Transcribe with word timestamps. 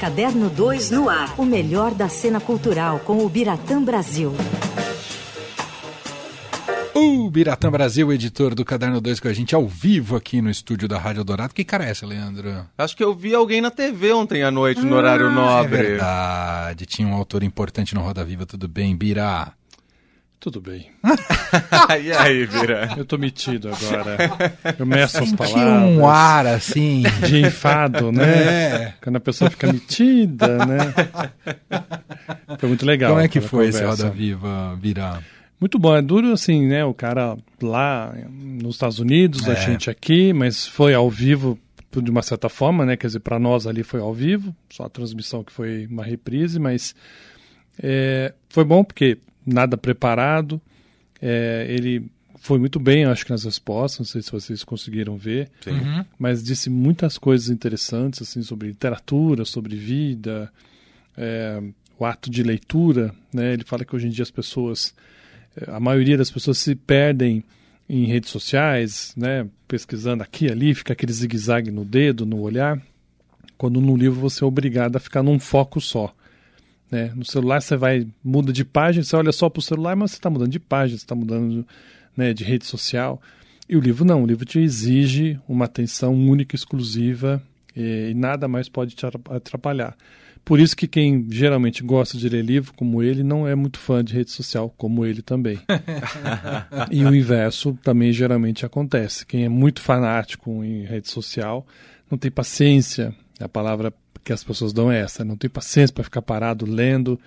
Caderno 0.00 0.48
2 0.48 0.90
no 0.92 1.10
ar. 1.10 1.34
O 1.38 1.44
melhor 1.44 1.92
da 1.92 2.08
cena 2.08 2.40
cultural 2.40 3.00
com 3.00 3.18
o 3.22 3.28
Biratã 3.28 3.82
Brasil. 3.82 4.32
O 6.94 7.30
Biratã 7.30 7.70
Brasil, 7.70 8.10
editor 8.10 8.54
do 8.54 8.64
Caderno 8.64 8.98
2 9.00 9.20
com 9.20 9.28
a 9.28 9.32
gente 9.34 9.54
ao 9.54 9.66
vivo 9.68 10.16
aqui 10.16 10.40
no 10.40 10.50
estúdio 10.50 10.88
da 10.88 10.98
Rádio 10.98 11.22
Dourado. 11.22 11.52
Que 11.52 11.64
cara 11.64 11.84
é 11.84 11.90
essa, 11.90 12.06
Leandro? 12.06 12.66
Acho 12.78 12.96
que 12.96 13.04
eu 13.04 13.14
vi 13.14 13.34
alguém 13.34 13.60
na 13.60 13.70
TV 13.70 14.10
ontem 14.12 14.42
à 14.42 14.50
noite, 14.50 14.80
no 14.80 14.96
horário 14.96 15.26
É 15.26 15.30
nobre. 15.34 15.76
verdade. 15.76 16.86
Tinha 16.86 17.06
um 17.06 17.14
autor 17.14 17.42
importante 17.42 17.94
no 17.94 18.00
Roda 18.00 18.24
Viva. 18.24 18.46
Tudo 18.46 18.66
bem, 18.68 18.96
Bira? 18.96 19.52
Tudo 20.40 20.58
bem. 20.58 20.86
e 22.02 22.12
aí, 22.12 22.46
Vira? 22.46 22.94
Eu 22.96 23.04
tô 23.04 23.18
metido 23.18 23.68
agora. 23.68 24.16
Eu 24.78 24.86
meço 24.86 25.18
as 25.22 25.32
palavras. 25.34 25.90
um 25.98 26.06
ar 26.08 26.46
assim. 26.46 27.02
De 27.28 27.42
enfado, 27.42 28.10
né? 28.10 28.24
É. 28.24 28.94
Quando 29.02 29.16
a 29.16 29.20
pessoa 29.20 29.50
fica 29.50 29.70
metida, 29.70 30.64
né? 30.64 30.78
Foi 32.58 32.70
muito 32.70 32.86
legal. 32.86 33.10
Como 33.10 33.20
é 33.22 33.28
que 33.28 33.38
foi 33.40 33.68
esse 33.68 33.80
conversa. 33.80 34.04
Roda 34.06 34.16
Viva, 34.16 34.78
Bira? 34.80 35.22
Muito 35.60 35.78
bom. 35.78 35.94
É 35.94 36.00
duro 36.00 36.32
assim, 36.32 36.66
né? 36.66 36.86
O 36.86 36.94
cara 36.94 37.36
lá 37.60 38.14
nos 38.30 38.76
Estados 38.76 38.98
Unidos, 38.98 39.46
a 39.46 39.52
É. 39.52 39.56
gente 39.56 39.90
aqui, 39.90 40.32
mas 40.32 40.66
foi 40.66 40.94
ao 40.94 41.10
vivo 41.10 41.58
de 41.92 42.10
uma 42.10 42.22
certa 42.22 42.48
forma, 42.48 42.86
né? 42.86 42.96
Quer 42.96 43.08
dizer, 43.08 43.20
para 43.20 43.38
nós 43.38 43.66
ali 43.66 43.82
foi 43.82 44.00
ao 44.00 44.14
vivo, 44.14 44.54
só 44.70 44.84
a 44.84 44.88
transmissão 44.88 45.44
que 45.44 45.52
foi 45.52 45.86
uma 45.90 46.02
reprise, 46.04 46.58
mas 46.58 46.94
é, 47.82 48.32
foi 48.48 48.64
bom 48.64 48.82
porque 48.82 49.18
nada 49.44 49.76
preparado. 49.76 50.60
É, 51.20 51.66
ele 51.68 52.10
foi 52.40 52.58
muito 52.58 52.80
bem, 52.80 53.04
acho 53.04 53.24
que 53.24 53.30
nas 53.30 53.44
respostas, 53.44 53.98
não 53.98 54.06
sei 54.06 54.22
se 54.22 54.32
vocês 54.32 54.64
conseguiram 54.64 55.16
ver, 55.16 55.50
Sim. 55.60 55.72
Uhum. 55.72 56.04
mas 56.18 56.42
disse 56.42 56.70
muitas 56.70 57.18
coisas 57.18 57.50
interessantes 57.50 58.22
assim 58.22 58.42
sobre 58.42 58.68
literatura, 58.68 59.44
sobre 59.44 59.76
vida, 59.76 60.50
é, 61.16 61.62
o 62.00 62.04
ato 62.06 62.30
de 62.30 62.42
leitura, 62.42 63.14
né? 63.32 63.52
Ele 63.52 63.62
fala 63.62 63.84
que 63.84 63.94
hoje 63.94 64.06
em 64.06 64.10
dia 64.10 64.22
as 64.22 64.30
pessoas, 64.30 64.94
eh, 65.54 65.70
a 65.70 65.78
maioria 65.78 66.16
das 66.16 66.30
pessoas 66.30 66.56
se 66.56 66.74
perdem 66.74 67.44
em 67.86 68.06
redes 68.06 68.30
sociais, 68.30 69.12
né? 69.14 69.46
Pesquisando 69.68 70.22
aqui 70.22 70.46
e 70.46 70.50
ali, 70.50 70.74
fica 70.74 70.94
aquele 70.94 71.12
zigue-zague 71.12 71.70
no 71.70 71.84
dedo, 71.84 72.24
no 72.24 72.40
olhar, 72.40 72.80
quando 73.58 73.82
no 73.82 73.94
livro 73.94 74.18
você 74.18 74.42
é 74.42 74.46
obrigado 74.46 74.96
a 74.96 75.00
ficar 75.00 75.22
num 75.22 75.38
foco 75.38 75.78
só. 75.78 76.14
Né? 76.90 77.12
No 77.14 77.24
celular 77.24 77.60
você 77.60 77.76
vai, 77.76 78.06
muda 78.22 78.52
de 78.52 78.64
página, 78.64 79.04
você 79.04 79.14
olha 79.14 79.32
só 79.32 79.48
para 79.48 79.60
o 79.60 79.62
celular, 79.62 79.94
mas 79.94 80.12
você 80.12 80.16
está 80.16 80.28
mudando 80.28 80.50
de 80.50 80.58
página, 80.58 80.98
você 80.98 81.04
está 81.04 81.14
mudando 81.14 81.66
né, 82.16 82.34
de 82.34 82.44
rede 82.44 82.66
social. 82.66 83.20
E 83.68 83.76
o 83.76 83.80
livro 83.80 84.04
não, 84.04 84.24
o 84.24 84.26
livro 84.26 84.44
te 84.44 84.58
exige 84.58 85.38
uma 85.48 85.66
atenção 85.66 86.12
única, 86.14 86.56
exclusiva, 86.56 87.40
e, 87.76 88.10
e 88.10 88.14
nada 88.14 88.48
mais 88.48 88.68
pode 88.68 88.94
te 88.96 89.06
atra- 89.06 89.36
atrapalhar. 89.36 89.96
Por 90.44 90.58
isso 90.58 90.76
que 90.76 90.88
quem 90.88 91.26
geralmente 91.30 91.82
gosta 91.82 92.18
de 92.18 92.28
ler 92.28 92.44
livro, 92.44 92.72
como 92.74 93.02
ele, 93.02 93.22
não 93.22 93.46
é 93.46 93.54
muito 93.54 93.78
fã 93.78 94.02
de 94.02 94.14
rede 94.14 94.30
social, 94.30 94.74
como 94.76 95.06
ele 95.06 95.22
também. 95.22 95.60
e 96.90 97.04
o 97.04 97.14
inverso 97.14 97.78
também 97.84 98.12
geralmente 98.12 98.66
acontece. 98.66 99.24
Quem 99.24 99.44
é 99.44 99.48
muito 99.48 99.80
fanático 99.80 100.64
em 100.64 100.84
rede 100.84 101.08
social 101.08 101.64
não 102.10 102.18
tem 102.18 102.30
paciência. 102.30 103.14
A 103.38 103.48
palavra 103.48 103.92
que 104.24 104.32
as 104.32 104.42
pessoas 104.44 104.72
dão 104.72 104.90
é 104.90 105.00
essa: 105.00 105.24
não 105.24 105.36
tem 105.36 105.48
paciência 105.50 105.92
para 105.94 106.04
ficar 106.04 106.22
parado 106.22 106.64
lendo 106.66 107.18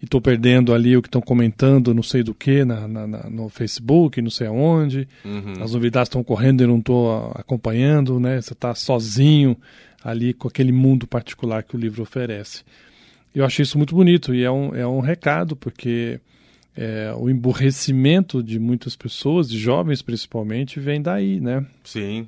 e 0.00 0.04
estou 0.04 0.20
perdendo 0.20 0.74
ali 0.74 0.96
o 0.96 1.02
que 1.02 1.08
estão 1.08 1.20
comentando, 1.20 1.94
não 1.94 2.02
sei 2.02 2.22
do 2.22 2.34
que, 2.34 2.64
na, 2.64 2.88
na- 2.88 3.06
na- 3.06 3.30
no 3.30 3.48
Facebook, 3.48 4.20
não 4.20 4.30
sei 4.30 4.46
aonde. 4.48 5.06
Uhum. 5.24 5.62
As 5.62 5.72
novidades 5.72 6.08
estão 6.08 6.24
correndo 6.24 6.60
e 6.60 6.64
eu 6.64 6.68
não 6.68 6.78
estou 6.78 7.30
acompanhando, 7.34 8.18
né? 8.18 8.40
Você 8.40 8.52
está 8.52 8.74
sozinho 8.74 9.56
ali 10.02 10.32
com 10.34 10.48
aquele 10.48 10.72
mundo 10.72 11.06
particular 11.06 11.62
que 11.62 11.76
o 11.76 11.78
livro 11.78 12.02
oferece. 12.02 12.64
Eu 13.34 13.44
achei 13.44 13.62
isso 13.62 13.78
muito 13.78 13.94
bonito 13.94 14.34
e 14.34 14.42
é 14.42 14.50
um, 14.50 14.74
é 14.74 14.86
um 14.86 14.98
recado, 15.00 15.54
porque 15.56 16.20
é, 16.76 17.14
o 17.16 17.30
emburrecimento 17.30 18.42
de 18.42 18.58
muitas 18.58 18.96
pessoas, 18.96 19.48
de 19.48 19.56
jovens 19.58 20.02
principalmente, 20.02 20.80
vem 20.80 21.00
daí, 21.00 21.40
né? 21.40 21.64
Sim. 21.84 22.26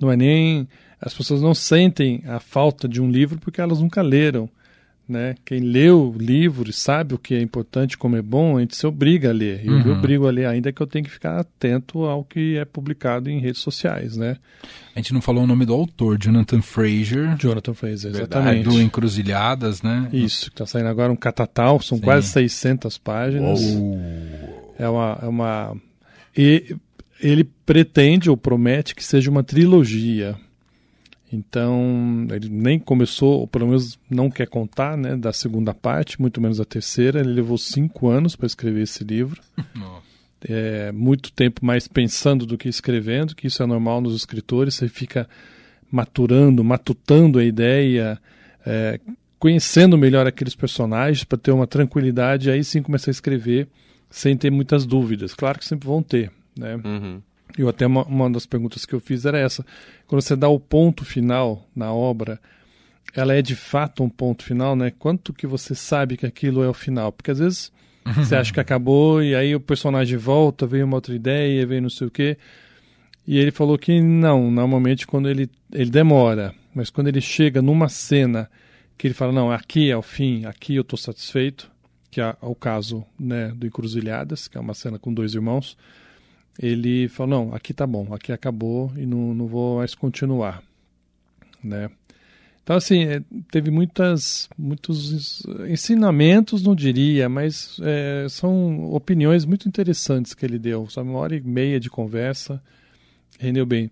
Não 0.00 0.10
é 0.10 0.16
nem. 0.16 0.68
As 1.00 1.12
pessoas 1.14 1.42
não 1.42 1.54
sentem 1.54 2.22
a 2.26 2.40
falta 2.40 2.88
de 2.88 3.00
um 3.00 3.10
livro 3.10 3.38
porque 3.38 3.60
elas 3.60 3.80
nunca 3.80 4.00
leram. 4.02 4.48
Né? 5.06 5.34
Quem 5.44 5.60
leu 5.60 6.14
o 6.14 6.18
livro 6.18 6.70
e 6.70 6.72
sabe 6.72 7.12
o 7.14 7.18
que 7.18 7.34
é 7.34 7.40
importante, 7.42 7.98
como 7.98 8.16
é 8.16 8.22
bom, 8.22 8.56
a 8.56 8.60
gente 8.60 8.74
se 8.74 8.86
obriga 8.86 9.28
a 9.28 9.32
ler. 9.34 9.60
E 9.62 9.66
eu 9.66 9.74
me 9.78 9.90
Uhum. 9.90 9.98
obrigo 9.98 10.26
a 10.26 10.30
ler, 10.30 10.46
ainda 10.46 10.72
que 10.72 10.80
eu 10.80 10.86
tenha 10.86 11.04
que 11.04 11.10
ficar 11.10 11.38
atento 11.38 12.04
ao 12.04 12.24
que 12.24 12.56
é 12.56 12.64
publicado 12.64 13.28
em 13.28 13.38
redes 13.38 13.60
sociais. 13.60 14.16
Né? 14.16 14.38
A 14.94 14.98
gente 14.98 15.12
não 15.12 15.20
falou 15.20 15.44
o 15.44 15.46
nome 15.46 15.66
do 15.66 15.74
autor, 15.74 16.16
Jonathan 16.18 16.62
Fraser, 16.62 17.36
Jonathan 17.36 17.74
Fraser, 17.74 18.12
Verdade. 18.12 18.46
exatamente. 18.48 18.64
do 18.70 18.80
Encruzilhadas, 18.80 19.82
né? 19.82 20.08
Isso, 20.10 20.46
que 20.46 20.54
está 20.54 20.64
saindo 20.64 20.88
agora 20.88 21.12
um 21.12 21.16
catatal, 21.16 21.78
são 21.82 21.98
Sim. 21.98 22.04
quase 22.04 22.28
600 22.28 22.96
páginas. 22.96 23.60
Uou. 23.60 24.74
É 24.78 24.88
uma. 24.88 25.18
É 25.22 25.26
uma 25.26 25.76
e 26.34 26.74
ele 27.20 27.44
pretende 27.66 28.30
ou 28.30 28.38
promete 28.38 28.94
que 28.94 29.04
seja 29.04 29.30
uma 29.30 29.42
trilogia. 29.44 30.34
Então, 31.32 32.26
ele 32.30 32.48
nem 32.48 32.78
começou, 32.78 33.40
ou 33.40 33.46
pelo 33.46 33.66
menos 33.66 33.98
não 34.08 34.30
quer 34.30 34.46
contar, 34.46 34.96
né, 34.96 35.16
da 35.16 35.32
segunda 35.32 35.74
parte, 35.74 36.20
muito 36.20 36.40
menos 36.40 36.58
da 36.58 36.64
terceira. 36.64 37.20
Ele 37.20 37.32
levou 37.32 37.58
cinco 37.58 38.08
anos 38.08 38.36
para 38.36 38.46
escrever 38.46 38.82
esse 38.82 39.02
livro. 39.02 39.40
Nossa. 39.74 40.04
É, 40.46 40.92
muito 40.92 41.32
tempo 41.32 41.64
mais 41.64 41.88
pensando 41.88 42.44
do 42.44 42.58
que 42.58 42.68
escrevendo, 42.68 43.34
que 43.34 43.46
isso 43.46 43.62
é 43.62 43.66
normal 43.66 44.00
nos 44.00 44.14
escritores. 44.14 44.74
Você 44.74 44.88
fica 44.88 45.28
maturando, 45.90 46.62
matutando 46.62 47.38
a 47.38 47.44
ideia, 47.44 48.20
é, 48.64 49.00
conhecendo 49.38 49.96
melhor 49.96 50.26
aqueles 50.26 50.54
personagens 50.54 51.24
para 51.24 51.38
ter 51.38 51.50
uma 51.50 51.66
tranquilidade. 51.66 52.50
Aí 52.50 52.62
sim 52.62 52.82
começar 52.82 53.10
a 53.10 53.12
escrever 53.12 53.68
sem 54.10 54.36
ter 54.36 54.50
muitas 54.50 54.84
dúvidas. 54.84 55.34
Claro 55.34 55.58
que 55.58 55.64
sempre 55.64 55.88
vão 55.88 56.02
ter, 56.02 56.30
né? 56.56 56.76
Uhum. 56.84 57.22
Eu 57.56 57.68
até 57.68 57.86
uma, 57.86 58.04
uma 58.04 58.30
das 58.30 58.46
perguntas 58.46 58.84
que 58.84 58.94
eu 58.94 59.00
fiz 59.00 59.24
era 59.24 59.38
essa: 59.38 59.64
quando 60.06 60.22
você 60.22 60.34
dá 60.34 60.48
o 60.48 60.58
ponto 60.58 61.04
final 61.04 61.68
na 61.74 61.92
obra, 61.92 62.40
ela 63.14 63.34
é 63.34 63.42
de 63.42 63.54
fato 63.54 64.02
um 64.02 64.08
ponto 64.08 64.42
final, 64.42 64.74
né? 64.74 64.92
Quanto 64.98 65.32
que 65.32 65.46
você 65.46 65.74
sabe 65.74 66.16
que 66.16 66.26
aquilo 66.26 66.62
é 66.62 66.68
o 66.68 66.74
final? 66.74 67.12
Porque 67.12 67.30
às 67.30 67.38
vezes 67.38 67.72
você 68.16 68.34
acha 68.34 68.52
que 68.52 68.60
acabou 68.60 69.22
e 69.22 69.34
aí 69.34 69.54
o 69.54 69.60
personagem 69.60 70.18
volta, 70.18 70.66
veio 70.66 70.84
uma 70.84 70.96
outra 70.96 71.14
ideia, 71.14 71.66
veio 71.66 71.82
não 71.82 71.90
sei 71.90 72.06
o 72.06 72.10
quê. 72.10 72.36
E 73.26 73.38
ele 73.38 73.50
falou 73.50 73.78
que 73.78 74.00
não, 74.02 74.50
normalmente 74.50 75.06
quando 75.06 75.30
ele, 75.30 75.50
ele 75.72 75.90
demora, 75.90 76.54
mas 76.74 76.90
quando 76.90 77.08
ele 77.08 77.20
chega 77.20 77.62
numa 77.62 77.88
cena 77.88 78.50
que 78.98 79.06
ele 79.06 79.14
fala, 79.14 79.32
não, 79.32 79.50
aqui 79.50 79.90
é 79.90 79.96
o 79.96 80.02
fim, 80.02 80.44
aqui 80.44 80.76
eu 80.76 80.82
estou 80.82 80.98
satisfeito, 80.98 81.70
que 82.10 82.20
é 82.20 82.36
o 82.42 82.54
caso 82.54 83.04
né, 83.18 83.48
do 83.56 83.66
Encruzilhadas, 83.66 84.46
que 84.46 84.58
é 84.58 84.60
uma 84.60 84.74
cena 84.74 84.98
com 84.98 85.12
dois 85.12 85.34
irmãos, 85.34 85.76
ele 86.58 87.08
falou, 87.08 87.46
não, 87.46 87.54
aqui 87.54 87.74
tá 87.74 87.86
bom, 87.86 88.12
aqui 88.14 88.32
acabou 88.32 88.92
e 88.96 89.04
não, 89.06 89.34
não 89.34 89.46
vou 89.46 89.78
mais 89.78 89.94
continuar, 89.94 90.62
né? 91.62 91.90
Então, 92.62 92.76
assim, 92.76 93.04
é, 93.04 93.22
teve 93.50 93.70
muitas, 93.70 94.48
muitos 94.56 95.12
ens- 95.12 95.42
ensinamentos, 95.70 96.62
não 96.62 96.74
diria, 96.74 97.28
mas 97.28 97.78
é, 97.82 98.26
são 98.30 98.90
opiniões 98.90 99.44
muito 99.44 99.68
interessantes 99.68 100.32
que 100.32 100.46
ele 100.46 100.58
deu. 100.58 100.88
Sabe, 100.88 101.10
uma 101.10 101.18
hora 101.18 101.36
e 101.36 101.42
meia 101.42 101.78
de 101.78 101.90
conversa, 101.90 102.62
rendeu 103.38 103.66
bem. 103.66 103.90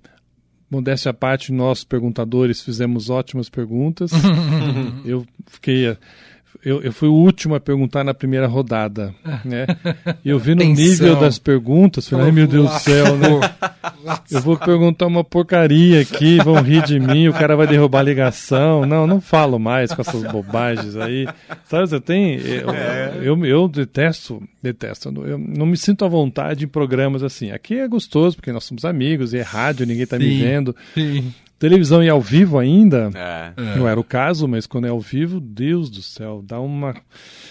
Modéstia 0.71 1.11
à 1.11 1.13
parte, 1.13 1.53
nós, 1.53 1.85
perguntadores, 1.85 2.63
fizemos 2.63 3.11
ótimas 3.11 3.51
perguntas. 3.51 4.11
eu 5.05 5.27
fiquei... 5.47 5.95
Eu, 6.65 6.81
eu 6.83 6.93
fui 6.93 7.09
o 7.09 7.15
último 7.15 7.55
a 7.55 7.61
perguntar 7.61 8.05
na 8.05 8.13
primeira 8.15 8.47
rodada, 8.47 9.15
né? 9.45 9.67
E 10.25 10.29
eu 10.29 10.39
vi 10.39 10.55
no 10.55 10.63
Atenção. 10.63 10.85
nível 10.85 11.17
das 11.17 11.39
perguntas, 11.39 12.09
falei, 12.09 12.27
ai 12.27 12.33
meu 12.33 12.47
Deus 12.47 12.71
do 12.71 12.79
céu, 12.79 13.17
né? 13.17 13.29
Eu 14.31 14.41
vou 14.41 14.57
perguntar 14.57 15.07
uma 15.07 15.25
porcaria 15.25 16.01
aqui, 16.01 16.37
vão 16.39 16.61
rir 16.63 16.83
de 16.85 16.99
mim, 17.01 17.29
o 17.29 17.33
cara 17.33 17.57
vai 17.57 17.67
derrubar 17.67 18.01
a 18.01 18.03
ligação. 18.03 18.85
Não, 18.87 19.07
não 19.07 19.21
falo 19.21 19.59
mais 19.59 19.93
com 19.93 20.01
essas 20.03 20.23
bobagens 20.31 20.97
aí. 20.97 21.27
Sabe, 21.67 21.89
você 21.89 22.01
tem. 22.01 22.35
Eu, 22.37 22.73
eu, 23.23 23.47
eu 23.47 23.69
detesto, 23.69 24.43
detesto. 24.63 25.09
Eu 25.25 25.39
não- 25.39 25.67
me 25.67 25.77
sinto 25.77 26.05
à 26.05 26.09
vontade 26.09 26.65
em 26.65 26.69
programas 26.69 27.23
assim. 27.23 27.51
Aqui 27.51 27.75
é 27.79 27.89
gostoso, 27.89 28.37
porque 28.37 28.53
nós 28.53 28.65
somos 28.65 28.85
amigos, 28.85 29.33
e 29.33 29.39
é 29.39 29.43
rádio, 29.43 29.87
ninguém 29.87 30.07
tá 30.07 30.19
me 30.19 30.29
Sim. 30.29 30.39
vendo. 30.41 30.77
Sim. 30.95 31.33
Televisão 31.63 32.03
e 32.03 32.09
ao 32.09 32.21
vivo 32.21 32.59
ainda. 32.59 33.11
É. 33.15 33.53
É. 33.57 33.77
Não 33.77 33.87
era 33.89 33.99
o 33.99 34.03
caso, 34.05 34.49
mas 34.49 34.67
quando 34.67 34.87
é 34.87 34.91
ao 34.91 34.99
vivo, 35.01 35.39
Deus 35.41 35.89
do 35.89 36.03
céu, 36.03 36.43
dá 36.45 36.59
uma. 36.61 36.95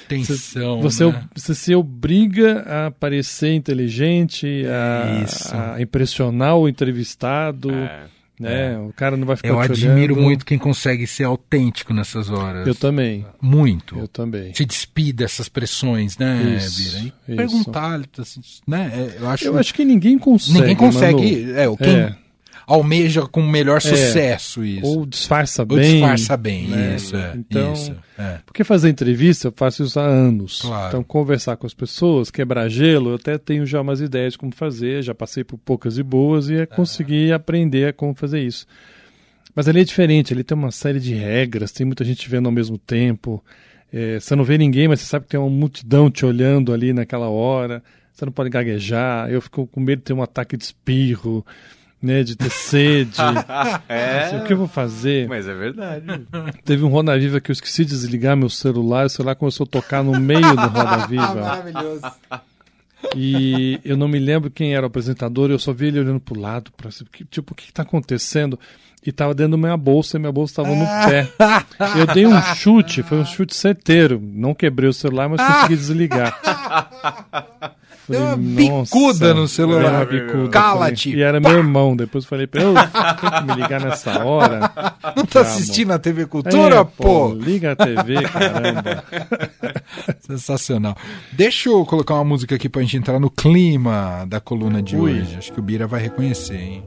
Tensão. 0.07 0.81
Você, 0.81 1.05
né? 1.05 1.23
você 1.33 1.55
se 1.55 1.73
obriga 1.73 2.59
a 2.87 2.91
parecer 2.91 3.53
inteligente, 3.53 4.63
a, 4.67 5.75
a 5.75 5.81
impressionar 5.81 6.57
o 6.57 6.67
entrevistado, 6.67 7.71
É. 7.71 8.03
né? 8.37 8.77
O 8.79 8.91
cara 8.91 9.15
não 9.15 9.25
vai 9.25 9.37
ficar 9.37 9.47
Eu 9.49 9.61
te 9.73 9.85
admiro 9.87 10.13
olhando. 10.13 10.25
muito 10.25 10.45
quem 10.45 10.57
consegue 10.57 11.07
ser 11.07 11.23
autêntico 11.23 11.93
nessas 11.93 12.29
horas. 12.29 12.67
Eu 12.67 12.75
também, 12.75 13.25
Muito. 13.41 13.97
eu 13.97 14.07
também. 14.09 14.53
Se 14.53 14.65
despir 14.65 15.13
dessas 15.15 15.47
pressões, 15.47 16.17
né, 16.17 16.57
Isso, 16.57 16.77
Bira? 16.83 16.99
E 16.99 17.07
isso. 17.07 17.35
perguntar, 17.37 18.01
assim, 18.17 18.41
né? 18.67 18.91
é, 18.93 19.21
Eu 19.21 19.29
acho, 19.29 19.45
Eu 19.45 19.57
acho 19.57 19.73
que 19.73 19.85
ninguém 19.85 20.17
consegue. 20.19 20.59
ninguém 20.59 20.75
consegue. 20.75 21.45
Manu. 21.45 21.57
É, 21.57 21.69
o 21.69 21.77
quem, 21.77 21.95
É. 21.95 22.15
almeja 22.65 23.21
com 23.23 23.41
melhor 23.41 23.81
sucesso 23.81 24.63
isso. 24.63 24.85
Ou 24.85 25.05
disfarça 25.05 25.63
Ou 25.63 25.67
bem. 25.67 25.93
disfarça 25.93 26.37
bem, 26.37 26.67
né? 26.67 26.95
isso, 26.95 27.15
é, 27.15 27.33
Então, 27.35 27.73
isso. 27.73 27.95
É. 28.17 28.39
Porque 28.45 28.63
fazer 28.63 28.89
entrevista 28.89 29.47
eu 29.47 29.53
faço 29.55 29.83
isso 29.83 29.99
há 29.99 30.05
anos. 30.05 30.61
Claro. 30.61 30.87
Então, 30.89 31.03
conversar 31.03 31.57
com 31.57 31.65
as 31.65 31.73
pessoas, 31.73 32.29
quebrar 32.29 32.69
gelo, 32.69 33.11
eu 33.11 33.15
até 33.15 33.37
tenho 33.37 33.65
já 33.65 33.81
umas 33.81 34.01
ideias 34.01 34.33
de 34.33 34.39
como 34.39 34.53
fazer, 34.53 35.01
já 35.03 35.15
passei 35.15 35.43
por 35.43 35.57
poucas 35.57 35.97
e 35.97 36.03
boas 36.03 36.49
e 36.49 36.55
é 36.55 36.65
conseguir 36.65 37.33
aprender 37.33 37.87
a 37.87 37.93
como 37.93 38.13
fazer 38.13 38.41
isso. 38.41 38.65
Mas 39.55 39.67
ali 39.67 39.81
é 39.81 39.83
diferente, 39.83 40.33
ali 40.33 40.43
tem 40.43 40.57
uma 40.57 40.71
série 40.71 40.99
de 40.99 41.13
regras, 41.13 41.71
tem 41.71 41.85
muita 41.85 42.05
gente 42.05 42.29
vendo 42.29 42.45
ao 42.45 42.51
mesmo 42.51 42.77
tempo. 42.77 43.43
É, 43.91 44.19
você 44.19 44.35
não 44.35 44.43
vê 44.43 44.57
ninguém, 44.57 44.87
mas 44.87 45.01
você 45.01 45.07
sabe 45.07 45.25
que 45.25 45.31
tem 45.31 45.39
uma 45.39 45.49
multidão 45.49 46.09
te 46.09 46.25
olhando 46.25 46.71
ali 46.71 46.93
naquela 46.93 47.27
hora. 47.27 47.83
Você 48.13 48.25
não 48.25 48.31
pode 48.31 48.49
gaguejar. 48.49 49.29
Eu 49.29 49.41
fico 49.41 49.67
com 49.67 49.79
medo 49.79 49.99
de 49.99 50.05
ter 50.05 50.13
um 50.13 50.21
ataque 50.21 50.55
de 50.55 50.63
espirro, 50.63 51.45
né, 52.01 52.23
de 52.23 52.35
ter 52.35 52.49
sede. 52.49 53.17
É. 53.87 54.37
O 54.37 54.43
que 54.45 54.53
eu 54.53 54.57
vou 54.57 54.67
fazer? 54.67 55.27
Mas 55.27 55.47
é 55.47 55.53
verdade. 55.53 56.05
Teve 56.63 56.83
um 56.83 56.87
Roda 56.87 57.17
Viva 57.17 57.41
que 57.41 57.51
eu 57.51 57.53
esqueci 57.53 57.83
de 57.83 57.91
desligar 57.91 58.37
meu 58.37 58.49
celular, 58.49 59.05
o 59.05 59.09
celular 59.09 59.35
começou 59.35 59.65
a 59.65 59.67
tocar 59.67 60.03
no 60.03 60.19
meio 60.19 60.55
do 60.55 60.67
Roda 60.67 61.05
Viva. 61.07 61.35
Maravilhoso. 61.35 62.01
E 63.15 63.79
eu 63.83 63.97
não 63.97 64.07
me 64.07 64.19
lembro 64.19 64.49
quem 64.49 64.73
era 64.73 64.85
o 64.85 64.87
apresentador, 64.87 65.49
eu 65.49 65.59
só 65.59 65.73
vi 65.73 65.87
ele 65.87 65.99
olhando 65.99 66.19
pro 66.19 66.39
lado, 66.39 66.71
pra, 66.77 66.89
tipo, 67.29 67.53
o 67.53 67.55
que, 67.55 67.67
que 67.67 67.73
tá 67.73 67.83
acontecendo? 67.83 68.59
E 69.03 69.11
tava 69.11 69.33
dentro 69.33 69.51
da 69.53 69.57
minha 69.57 69.75
bolsa, 69.77 70.17
e 70.17 70.19
minha 70.19 70.31
bolsa 70.31 70.61
tava 70.61 70.75
no 70.75 70.85
pé. 70.85 71.27
Eu 71.97 72.05
dei 72.13 72.27
um 72.27 72.39
chute, 72.55 73.01
foi 73.01 73.17
um 73.17 73.25
chute 73.25 73.55
certeiro. 73.55 74.21
Não 74.21 74.53
quebrei 74.53 74.87
o 74.87 74.93
celular, 74.93 75.27
mas 75.27 75.41
consegui 75.41 75.75
desligar. 75.75 76.39
Deu 78.09 78.19
uma 78.21 78.35
bicuda 78.37 79.33
no 79.33 79.47
celular. 79.47 80.05
bicuda. 80.05 80.49
Cala-te. 80.49 81.09
Falei- 81.09 81.19
E 81.19 81.23
era 81.23 81.39
meu 81.39 81.51
irmão. 81.51 81.95
Depois 81.95 82.25
falei 82.25 82.47
pra 82.47 82.61
ele, 82.61 82.71
"Ô, 82.71 82.73
tem 82.73 83.29
que 83.31 83.43
me 83.55 83.61
ligar 83.61 83.79
nessa 83.81 84.23
hora. 84.23 84.71
Não 85.15 85.25
tá 85.25 85.39
Ah, 85.39 85.41
assistindo 85.43 85.91
a 85.91 85.99
TV 85.99 86.25
Cultura, 86.25 86.77
É, 86.77 86.83
pô? 86.83 87.33
Liga 87.33 87.71
a 87.73 87.75
TV, 87.75 88.21
caramba. 88.23 89.03
Sensacional. 90.19 90.95
Deixa 91.31 91.69
eu 91.69 91.85
colocar 91.85 92.15
uma 92.15 92.25
música 92.25 92.55
aqui 92.55 92.67
pra 92.69 92.81
gente 92.81 92.97
entrar 92.97 93.19
no 93.19 93.29
clima 93.29 94.25
da 94.27 94.39
coluna 94.39 94.81
de 94.81 94.95
Ui. 94.95 95.21
hoje. 95.21 95.35
Acho 95.37 95.53
que 95.53 95.59
o 95.59 95.63
Bira 95.63 95.87
vai 95.87 96.01
reconhecer, 96.01 96.55
hein? 96.57 96.83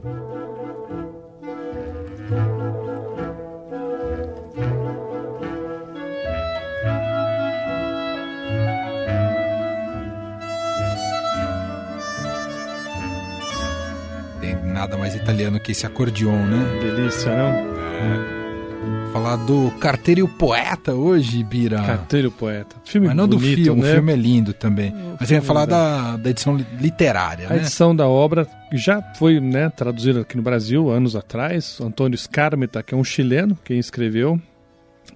Nada 14.85 14.97
mais 14.99 15.15
italiano 15.15 15.59
que 15.59 15.71
esse 15.71 15.83
acordeon, 15.83 16.45
né? 16.45 16.79
Delícia, 16.79 17.31
não? 17.35 19.11
Falar 19.11 19.37
do 19.37 19.71
Carteiro 19.79 20.19
e 20.19 20.23
o 20.23 20.27
Poeta 20.27 20.93
hoje, 20.93 21.43
Bira. 21.43 21.81
Carteiro 21.81 22.29
Poeta. 22.29 22.75
Filme 22.85 23.07
Mas 23.07 23.15
não 23.15 23.27
do 23.27 23.37
bonito, 23.37 23.63
filme, 23.63 23.81
né? 23.81 23.89
o 23.89 23.93
filme 23.95 24.13
é 24.13 24.15
lindo 24.15 24.53
também. 24.53 24.93
Mas 25.19 25.27
você 25.27 25.35
ia 25.35 25.41
falar 25.41 25.63
é 25.63 25.67
da, 25.67 26.17
da 26.17 26.29
edição 26.29 26.55
li- 26.55 26.67
literária, 26.79 27.47
A 27.47 27.49
né? 27.51 27.57
edição 27.57 27.95
da 27.95 28.07
obra 28.07 28.47
já 28.73 29.01
foi 29.17 29.39
né, 29.39 29.69
traduzida 29.69 30.21
aqui 30.21 30.37
no 30.37 30.43
Brasil 30.43 30.87
anos 30.91 31.15
atrás. 31.15 31.79
Antônio 31.81 32.15
Scarmeta, 32.17 32.83
que 32.83 32.93
é 32.93 32.97
um 32.97 33.03
chileno, 33.03 33.57
quem 33.63 33.79
escreveu, 33.79 34.39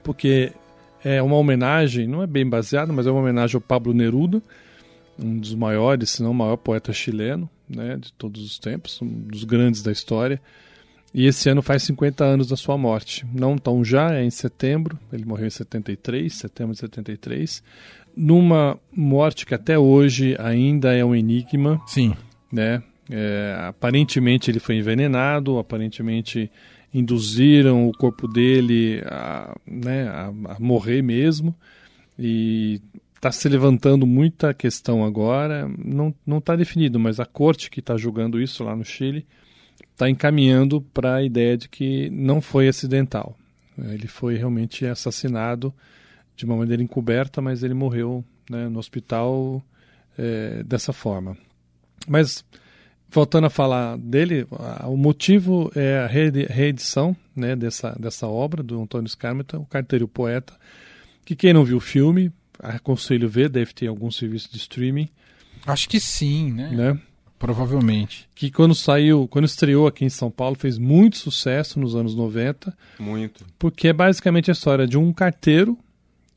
porque 0.01 0.51
é 1.03 1.21
uma 1.21 1.35
homenagem, 1.35 2.07
não 2.07 2.23
é 2.23 2.27
bem 2.27 2.47
baseado, 2.47 2.91
mas 2.91 3.05
é 3.05 3.11
uma 3.11 3.19
homenagem 3.21 3.55
ao 3.55 3.61
Pablo 3.61 3.93
Neruda, 3.93 4.41
um 5.21 5.37
dos 5.37 5.53
maiores, 5.53 6.09
se 6.11 6.23
não 6.23 6.31
o 6.31 6.33
maior 6.33 6.57
poeta 6.57 6.91
chileno 6.91 7.47
né, 7.69 7.97
de 7.97 8.11
todos 8.13 8.43
os 8.43 8.57
tempos, 8.57 9.01
um 9.01 9.07
dos 9.07 9.43
grandes 9.43 9.81
da 9.81 9.91
história. 9.91 10.41
E 11.13 11.25
esse 11.25 11.49
ano 11.49 11.61
faz 11.61 11.83
50 11.83 12.23
anos 12.23 12.47
da 12.47 12.55
sua 12.55 12.77
morte. 12.77 13.25
Não 13.33 13.57
tão 13.57 13.83
já, 13.83 14.13
é 14.13 14.23
em 14.23 14.29
setembro, 14.29 14.97
ele 15.11 15.25
morreu 15.25 15.47
em 15.47 15.51
73, 15.51 16.31
setembro 16.31 16.73
de 16.73 16.79
73, 16.79 17.63
numa 18.15 18.77
morte 18.91 19.45
que 19.45 19.55
até 19.55 19.77
hoje 19.77 20.35
ainda 20.39 20.93
é 20.93 21.03
um 21.03 21.15
enigma 21.15 21.81
Sim. 21.87 22.13
né? 22.51 22.83
É, 23.09 23.55
aparentemente 23.67 24.51
ele 24.51 24.59
foi 24.59 24.75
envenenado, 24.75 25.57
aparentemente 25.57 26.51
induziram 26.93 27.87
o 27.87 27.91
corpo 27.91 28.27
dele 28.27 29.01
a, 29.05 29.55
né, 29.65 30.07
a, 30.07 30.27
a 30.27 30.59
morrer 30.59 31.01
mesmo 31.01 31.55
e 32.17 32.81
está 33.19 33.33
se 33.33 33.49
levantando 33.49 34.07
muita 34.07 34.53
questão 34.53 35.03
agora. 35.03 35.69
Não 35.77 36.37
está 36.37 36.55
definido, 36.55 36.97
mas 36.97 37.19
a 37.19 37.25
corte 37.25 37.69
que 37.69 37.81
está 37.81 37.97
julgando 37.97 38.41
isso 38.41 38.63
lá 38.63 38.75
no 38.75 38.85
Chile 38.85 39.27
está 39.91 40.09
encaminhando 40.09 40.81
para 40.81 41.15
a 41.15 41.23
ideia 41.23 41.57
de 41.57 41.67
que 41.67 42.09
não 42.09 42.39
foi 42.39 42.69
acidental. 42.69 43.37
Ele 43.77 44.07
foi 44.07 44.35
realmente 44.37 44.85
assassinado 44.85 45.73
de 46.35 46.45
uma 46.45 46.55
maneira 46.55 46.81
encoberta, 46.81 47.41
mas 47.41 47.61
ele 47.61 47.73
morreu 47.73 48.23
né, 48.49 48.69
no 48.69 48.79
hospital 48.79 49.61
é, 50.17 50.63
dessa 50.63 50.93
forma. 50.93 51.37
Mas 52.07 52.45
voltando 53.09 53.47
a 53.47 53.49
falar 53.49 53.97
dele, 53.97 54.47
o 54.85 54.95
motivo 54.95 55.69
é 55.75 55.99
a 55.99 56.07
reedi- 56.07 56.45
reedição 56.45 57.15
né, 57.35 57.55
dessa, 57.55 57.91
dessa 57.99 58.27
obra 58.27 58.63
do 58.63 58.81
Antônio 58.81 59.09
Scarmeta, 59.09 59.59
O 59.59 59.65
Carteiro 59.65 60.07
Poeta, 60.07 60.53
que 61.25 61.35
quem 61.35 61.51
não 61.53 61.65
viu 61.65 61.77
o 61.77 61.81
filme, 61.81 62.31
aconselho 62.59 63.27
ver, 63.29 63.49
deve 63.49 63.73
ter 63.73 63.87
algum 63.87 64.11
serviço 64.11 64.51
de 64.51 64.57
streaming, 64.57 65.09
Acho 65.65 65.89
que 65.89 65.99
sim, 65.99 66.51
né? 66.53 66.69
né? 66.71 66.99
Provavelmente. 67.37 68.27
Que 68.35 68.51
quando 68.51 68.75
saiu, 68.75 69.27
quando 69.27 69.45
estreou 69.45 69.87
aqui 69.87 70.05
em 70.05 70.09
São 70.09 70.29
Paulo, 70.29 70.55
fez 70.55 70.77
muito 70.77 71.17
sucesso 71.17 71.79
nos 71.79 71.95
anos 71.95 72.13
90, 72.15 72.75
Muito. 72.99 73.45
porque 73.57 73.87
é 73.87 73.93
basicamente 73.93 74.49
a 74.49 74.53
história 74.53 74.85
de 74.85 74.97
um 74.97 75.11
carteiro 75.13 75.77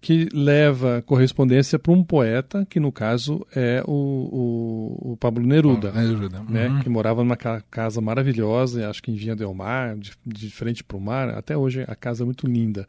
que 0.00 0.28
leva 0.32 1.02
correspondência 1.06 1.78
para 1.78 1.92
um 1.92 2.02
poeta, 2.02 2.66
que 2.68 2.80
no 2.80 2.90
caso 2.90 3.46
é 3.54 3.82
o, 3.86 3.92
o, 5.06 5.12
o 5.12 5.16
Pablo 5.16 5.46
Neruda. 5.46 5.92
Ajuda. 5.92 6.40
né, 6.48 6.68
Uhum. 6.68 6.80
que 6.80 6.88
morava 6.88 7.22
numa 7.22 7.36
ca- 7.36 7.62
casa 7.70 8.00
maravilhosa, 8.00 8.88
acho 8.90 9.02
que 9.02 9.12
em 9.12 9.14
Vinha 9.14 9.36
del 9.36 9.54
Mar, 9.54 9.96
de, 9.96 10.12
de 10.26 10.50
frente 10.50 10.82
para 10.82 10.96
o 10.96 11.00
mar. 11.00 11.28
Até 11.30 11.56
hoje 11.56 11.84
a 11.86 11.94
casa 11.94 12.24
é 12.24 12.26
muito 12.26 12.46
linda. 12.48 12.88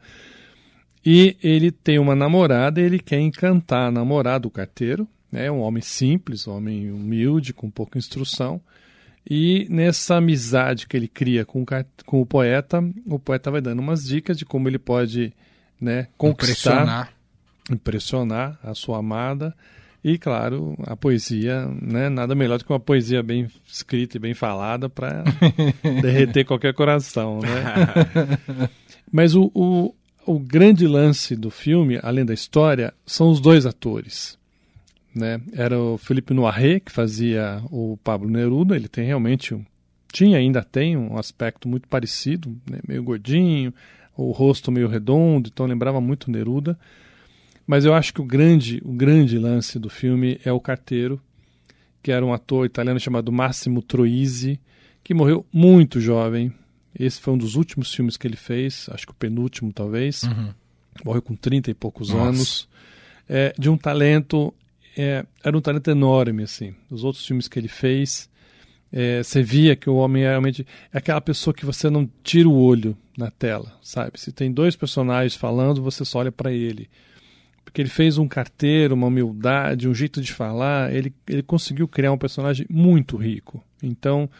E 1.04 1.36
ele 1.42 1.70
tem 1.70 1.98
uma 1.98 2.14
namorada 2.14 2.80
e 2.80 2.84
ele 2.84 2.98
quer 2.98 3.20
encantar 3.20 3.88
a 3.88 3.90
namorada 3.90 4.40
do 4.40 4.50
carteiro, 4.50 5.06
né, 5.30 5.50
um 5.50 5.60
homem 5.60 5.82
simples, 5.82 6.46
um 6.46 6.56
homem 6.56 6.90
humilde, 6.90 7.52
com 7.52 7.70
pouca 7.70 7.98
instrução. 7.98 8.60
E 9.28 9.66
nessa 9.70 10.16
amizade 10.16 10.86
que 10.86 10.96
ele 10.96 11.08
cria 11.08 11.44
com 11.44 11.62
o, 11.62 11.66
com 12.06 12.20
o 12.20 12.26
poeta, 12.26 12.82
o 13.06 13.18
poeta 13.18 13.50
vai 13.50 13.60
dando 13.60 13.80
umas 13.80 14.04
dicas 14.04 14.38
de 14.38 14.44
como 14.44 14.68
ele 14.68 14.78
pode 14.78 15.32
né, 15.80 16.08
conquistar 16.16 16.82
Impressionar. 16.82 17.12
impressionar 17.70 18.58
a 18.62 18.74
sua 18.74 18.98
amada 18.98 19.54
e 20.02 20.18
claro 20.18 20.76
a 20.86 20.94
poesia 20.94 21.66
né 21.80 22.10
nada 22.10 22.34
melhor 22.34 22.58
do 22.58 22.64
que 22.64 22.72
uma 22.72 22.78
poesia 22.78 23.22
bem 23.22 23.48
escrita 23.66 24.16
e 24.16 24.20
bem 24.20 24.34
falada 24.34 24.88
para 24.88 25.24
derreter 26.02 26.44
qualquer 26.44 26.74
coração 26.74 27.40
né 27.40 28.68
mas 29.10 29.34
o, 29.34 29.50
o, 29.54 29.94
o 30.26 30.38
grande 30.38 30.86
lance 30.86 31.36
do 31.36 31.50
filme 31.50 31.98
além 32.02 32.24
da 32.24 32.34
história 32.34 32.92
são 33.06 33.30
os 33.30 33.40
dois 33.40 33.66
atores 33.66 34.38
né 35.14 35.40
era 35.52 35.78
o 35.78 35.98
Felipe 35.98 36.34
Noiré 36.34 36.80
que 36.80 36.92
fazia 36.92 37.62
o 37.70 37.98
Pablo 38.02 38.28
Neruda 38.28 38.76
ele 38.76 38.88
tem 38.88 39.06
realmente 39.06 39.54
um 39.54 39.64
tinha 40.12 40.38
ainda 40.38 40.62
tem 40.62 40.96
um 40.96 41.18
aspecto 41.18 41.68
muito 41.68 41.88
parecido 41.88 42.56
né, 42.70 42.78
meio 42.86 43.02
gordinho 43.02 43.74
o 44.16 44.30
rosto 44.30 44.70
meio 44.70 44.88
redondo 44.88 45.50
então 45.52 45.66
lembrava 45.66 46.00
muito 46.00 46.30
Neruda 46.30 46.78
mas 47.66 47.84
eu 47.84 47.94
acho 47.94 48.12
que 48.12 48.20
o 48.20 48.24
grande, 48.24 48.80
o 48.84 48.92
grande 48.92 49.38
lance 49.38 49.78
do 49.78 49.88
filme 49.88 50.38
é 50.44 50.52
o 50.52 50.60
carteiro, 50.60 51.20
que 52.02 52.12
era 52.12 52.24
um 52.24 52.32
ator 52.32 52.66
italiano 52.66 53.00
chamado 53.00 53.32
Massimo 53.32 53.80
Troisi, 53.80 54.60
que 55.02 55.14
morreu 55.14 55.46
muito 55.52 56.00
jovem. 56.00 56.52
Esse 56.98 57.20
foi 57.20 57.34
um 57.34 57.38
dos 57.38 57.54
últimos 57.54 57.92
filmes 57.92 58.16
que 58.16 58.26
ele 58.26 58.36
fez, 58.36 58.88
acho 58.90 59.06
que 59.06 59.12
o 59.12 59.16
penúltimo 59.16 59.72
talvez. 59.72 60.22
Uhum. 60.24 60.52
Morreu 61.04 61.22
com 61.22 61.34
30 61.34 61.70
e 61.70 61.74
poucos 61.74 62.10
Nossa. 62.10 62.28
anos. 62.28 62.68
É, 63.28 63.52
de 63.58 63.68
um 63.68 63.76
talento, 63.76 64.54
é, 64.96 65.24
era 65.42 65.56
um 65.56 65.60
talento 65.60 65.90
enorme, 65.90 66.44
assim. 66.44 66.74
Os 66.90 67.02
outros 67.02 67.26
filmes 67.26 67.48
que 67.48 67.58
ele 67.58 67.68
fez, 67.68 68.28
é, 68.92 69.22
você 69.22 69.42
via 69.42 69.74
que 69.74 69.90
o 69.90 69.96
homem 69.96 70.22
é 70.22 70.28
realmente 70.28 70.66
é 70.92 70.98
aquela 70.98 71.20
pessoa 71.20 71.52
que 71.52 71.66
você 71.66 71.90
não 71.90 72.08
tira 72.22 72.48
o 72.48 72.54
olho 72.54 72.96
na 73.16 73.30
tela, 73.30 73.76
sabe? 73.82 74.20
Se 74.20 74.30
tem 74.30 74.52
dois 74.52 74.76
personagens 74.76 75.34
falando, 75.34 75.82
você 75.82 76.04
só 76.04 76.20
olha 76.20 76.30
para 76.30 76.52
ele 76.52 76.88
porque 77.74 77.82
ele 77.82 77.88
fez 77.88 78.18
um 78.18 78.28
carteiro, 78.28 78.94
uma 78.94 79.08
humildade, 79.08 79.88
um 79.88 79.94
jeito 79.94 80.20
de 80.20 80.32
falar, 80.32 80.94
ele, 80.94 81.12
ele 81.26 81.42
conseguiu 81.42 81.88
criar 81.88 82.12
um 82.12 82.18
personagem 82.18 82.66
muito 82.70 83.16
rico. 83.16 83.60
Então, 83.82 84.30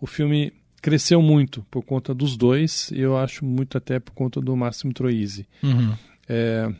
o 0.00 0.06
filme 0.06 0.54
cresceu 0.80 1.20
muito 1.20 1.64
por 1.70 1.82
conta 1.82 2.14
dos 2.14 2.36
dois, 2.36 2.90
e 2.90 3.00
eu 3.00 3.16
acho 3.16 3.44
muito 3.44 3.76
até 3.76 3.98
por 3.98 4.12
conta 4.12 4.40
do 4.40 4.56
Máximo 4.56 4.92
Troisi. 4.92 5.46
Uhum. 5.62 5.94
É, 6.28 6.72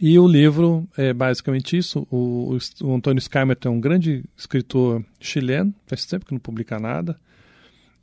e 0.00 0.18
o 0.18 0.26
livro 0.26 0.88
é 0.96 1.12
basicamente 1.12 1.76
isso. 1.76 2.06
O, 2.10 2.56
o, 2.82 2.94
Antônio 2.94 3.20
Scarmeta 3.20 3.68
é 3.68 3.70
um 3.70 3.80
grande 3.80 4.24
escritor 4.36 5.04
chileno, 5.20 5.74
faz 5.86 6.06
tempo 6.06 6.24
que 6.24 6.32
não 6.32 6.40
publica 6.40 6.78
nada. 6.78 7.18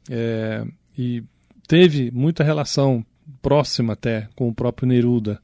É, 0.09 0.63
e 0.97 1.23
teve 1.67 2.11
muita 2.11 2.43
relação 2.43 3.03
próxima 3.41 3.93
até 3.93 4.29
com 4.35 4.47
o 4.47 4.53
próprio 4.53 4.87
Neruda. 4.87 5.39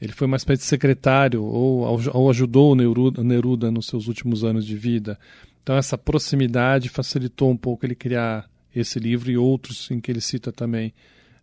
Ele 0.00 0.12
foi 0.12 0.26
uma 0.26 0.36
espécie 0.36 0.62
de 0.62 0.68
secretário 0.68 1.42
ou, 1.42 1.86
ou 2.12 2.30
ajudou 2.30 2.72
o 2.72 2.74
Neruda, 2.74 3.24
Neruda 3.24 3.70
nos 3.70 3.86
seus 3.86 4.08
últimos 4.08 4.44
anos 4.44 4.66
de 4.66 4.76
vida. 4.76 5.18
Então 5.62 5.76
essa 5.76 5.96
proximidade 5.96 6.88
facilitou 6.88 7.50
um 7.50 7.56
pouco 7.56 7.86
ele 7.86 7.94
criar 7.94 8.48
esse 8.80 8.98
livro 8.98 9.30
e 9.30 9.36
outros 9.36 9.90
em 9.90 10.00
que 10.00 10.10
ele 10.10 10.20
cita 10.20 10.52
também 10.52 10.92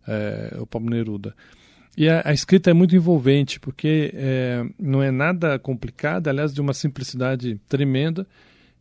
é, 0.06 0.56
o 0.58 0.66
Pablo 0.66 0.90
Neruda. 0.90 1.34
E 1.96 2.08
a, 2.08 2.22
a, 2.24 2.32
escrita 2.32 2.70
é 2.70 2.74
muito 2.74 2.96
envolvente, 2.96 3.60
porque 3.60 4.12
é, 4.14 4.64
não 4.78 5.02
é 5.02 5.10
nada 5.10 5.58
complicada, 5.58 6.30
aliás, 6.30 6.52
de 6.52 6.60
uma 6.60 6.74
simplicidade 6.74 7.60
tremenda, 7.68 8.26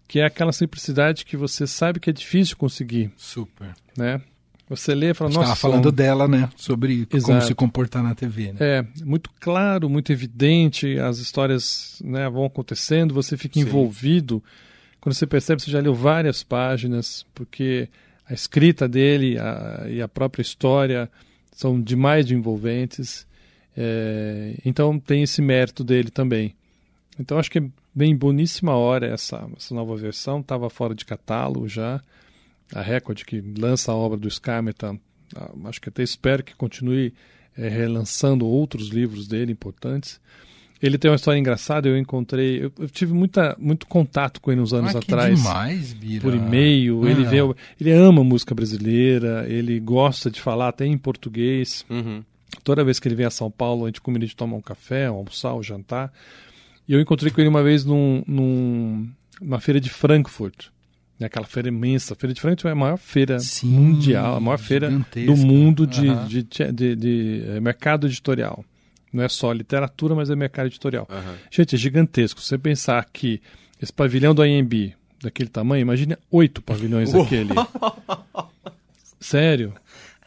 que 0.07 0.19
é 0.19 0.25
aquela 0.25 0.51
simplicidade 0.51 1.25
que 1.25 1.37
você 1.37 1.67
sabe 1.67 1.99
que 1.99 2.09
é 2.09 2.13
difícil 2.13 2.57
conseguir. 2.57 3.11
Super. 3.15 3.73
Né? 3.95 4.19
Você 4.67 4.95
lê 4.95 5.11
e 5.11 5.13
fala, 5.13 5.29
nossa... 5.29 5.53
Estava 5.53 5.55
falando 5.55 5.91
dela, 5.91 6.27
né? 6.27 6.49
Sobre 6.55 7.07
Exato. 7.11 7.25
como 7.25 7.41
se 7.41 7.53
comportar 7.53 8.01
na 8.01 8.15
TV. 8.15 8.53
Né? 8.53 8.57
É, 8.59 8.85
muito 9.03 9.29
claro, 9.39 9.89
muito 9.89 10.11
evidente, 10.11 10.97
as 10.97 11.19
histórias 11.19 12.01
né, 12.03 12.27
vão 12.29 12.45
acontecendo, 12.45 13.13
você 13.13 13.37
fica 13.37 13.55
Sim. 13.55 13.61
envolvido. 13.61 14.43
Quando 14.99 15.13
você 15.13 15.27
percebe, 15.27 15.61
você 15.61 15.69
já 15.69 15.79
leu 15.79 15.93
várias 15.93 16.43
páginas, 16.43 17.25
porque 17.35 17.89
a 18.27 18.33
escrita 18.33 18.87
dele 18.87 19.37
a, 19.37 19.85
e 19.89 20.01
a 20.01 20.07
própria 20.07 20.41
história 20.41 21.09
são 21.51 21.79
demais 21.81 22.25
de 22.25 22.35
envolventes. 22.35 23.27
É, 23.75 24.55
então 24.65 24.99
tem 24.99 25.23
esse 25.23 25.41
mérito 25.41 25.83
dele 25.83 26.09
também. 26.09 26.55
Então 27.19 27.37
acho 27.37 27.51
que 27.51 27.59
é 27.59 27.63
bem 27.93 28.15
boníssima 28.15 28.75
hora 28.75 29.05
essa, 29.07 29.47
essa 29.55 29.73
nova 29.73 29.95
versão, 29.95 30.39
estava 30.39 30.69
fora 30.69 30.95
de 30.95 31.05
catálogo 31.05 31.67
já. 31.67 32.01
A 32.73 32.81
Record 32.81 33.23
que 33.23 33.41
lança 33.57 33.91
a 33.91 33.95
obra 33.95 34.17
do 34.17 34.29
Scarmeta, 34.29 34.97
ah, 35.35 35.51
acho 35.65 35.79
que 35.79 35.89
até 35.89 36.01
espero 36.01 36.43
que 36.43 36.55
continue 36.55 37.13
é, 37.55 37.67
relançando 37.67 38.47
outros 38.47 38.89
livros 38.89 39.27
dele 39.27 39.51
importantes. 39.51 40.19
Ele 40.83 40.97
tem 40.97 41.09
uma 41.09 41.15
história 41.15 41.39
engraçada, 41.39 41.87
eu 41.87 41.97
encontrei. 41.97 42.65
Eu, 42.65 42.71
eu 42.77 42.89
tive 42.89 43.13
muita, 43.13 43.55
muito 43.57 43.87
contato 43.87 44.41
com 44.41 44.51
ele 44.51 44.59
uns 44.59 44.73
anos 44.73 44.93
ah, 44.93 44.99
atrás. 44.99 45.37
demais, 45.37 45.93
Bira. 45.93 46.21
Por 46.21 46.35
e-mail. 46.35 47.05
Ah. 47.05 47.09
Ele, 47.09 47.23
vê, 47.23 47.37
ele 47.79 47.91
ama 47.93 48.21
música 48.21 48.53
brasileira, 48.53 49.45
ele 49.47 49.79
gosta 49.79 50.29
de 50.29 50.41
falar 50.41 50.67
até 50.67 50.85
em 50.85 50.97
português. 50.97 51.85
Uhum. 51.89 52.21
Toda 52.65 52.83
vez 52.83 52.99
que 52.99 53.07
ele 53.07 53.15
vem 53.15 53.25
a 53.25 53.29
São 53.29 53.49
Paulo, 53.49 53.85
a 53.85 53.87
gente 53.87 54.01
combina 54.01 54.25
de 54.25 54.35
tomar 54.35 54.57
um 54.57 54.61
café, 54.61 55.09
um 55.09 55.15
almoçar, 55.15 55.55
um 55.55 55.63
jantar. 55.63 56.11
E 56.85 56.91
eu 56.91 56.99
encontrei 56.99 57.31
com 57.31 57.39
ele 57.39 57.49
uma 57.49 57.63
vez 57.63 57.85
num, 57.85 58.21
num, 58.27 59.09
numa 59.39 59.61
feira 59.61 59.79
de 59.79 59.89
Frankfurt. 59.89 60.65
Aquela 61.21 61.45
feira 61.45 61.69
imensa. 61.69 62.13
A 62.13 62.17
feira 62.17 62.33
de 62.33 62.41
Frankfurt 62.41 62.69
é 62.69 62.73
a 62.73 62.75
maior 62.75 62.97
feira 62.97 63.39
Sim, 63.39 63.69
mundial, 63.69 64.35
a 64.35 64.39
maior 64.41 64.57
feira 64.57 64.89
do 64.89 65.37
mundo 65.37 65.87
de, 65.87 66.09
uhum. 66.09 66.27
de, 66.27 66.43
de, 66.43 66.71
de, 66.73 66.95
de 66.97 67.43
eh, 67.47 67.59
mercado 67.61 68.05
editorial. 68.05 68.65
Não 69.13 69.23
é 69.23 69.29
só 69.29 69.51
literatura, 69.53 70.15
mas 70.15 70.29
é 70.29 70.35
mercado 70.35 70.65
editorial. 70.65 71.07
Uhum. 71.09 71.35
Gente, 71.51 71.75
é 71.75 71.77
gigantesco. 71.77 72.41
Se 72.41 72.47
você 72.47 72.57
pensar 72.57 73.05
que 73.13 73.39
esse 73.81 73.93
pavilhão 73.93 74.33
do 74.33 74.43
IMB, 74.43 74.93
daquele 75.21 75.49
tamanho, 75.49 75.81
imagine 75.81 76.17
oito 76.31 76.61
pavilhões 76.61 77.11
daquele. 77.13 77.53
Sério. 79.19 79.73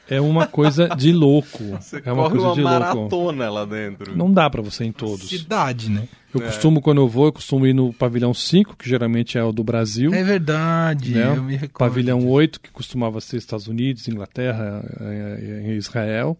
É 0.09 0.21
uma 0.21 0.47
coisa 0.47 0.89
de 0.89 1.13
louco. 1.13 1.59
Você 1.81 2.01
é 2.05 2.13
uma 2.13 2.23
corre 2.25 2.35
coisa 2.35 2.47
uma 2.47 2.55
de 2.55 2.63
maratona 2.63 3.51
lá 3.51 3.65
dentro. 3.65 4.17
Não 4.17 4.33
dá 4.33 4.49
para 4.49 4.63
você 4.63 4.85
ir 4.85 4.87
em 4.87 4.93
todos. 4.93 5.29
Cidade, 5.29 5.91
né? 5.91 6.07
Eu 6.33 6.43
É. 6.43 6.45
costumo, 6.47 6.81
quando 6.81 6.99
eu 7.01 7.09
vou, 7.09 7.27
eu 7.27 7.33
costumo 7.33 7.67
ir 7.67 7.73
no 7.75 7.93
pavilhão 7.93 8.33
5, 8.33 8.77
que 8.77 8.89
geralmente 8.89 9.37
é 9.37 9.43
o 9.43 9.51
do 9.51 9.65
Brasil. 9.65 10.15
É 10.15 10.23
verdade, 10.23 11.13
né? 11.13 11.35
eu 11.37 11.43
me 11.43 11.57
recordo. 11.57 11.91
Pavilhão 11.91 12.19
disso. 12.21 12.31
8, 12.31 12.61
que 12.61 12.71
costumava 12.71 13.21
ser 13.21 13.39
Estados 13.39 13.67
Unidos, 13.67 14.07
Inglaterra 14.07 14.85
eh, 15.01 15.71
e 15.71 15.77
Israel. 15.77 16.39